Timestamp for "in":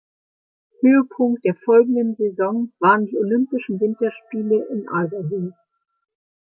4.71-4.89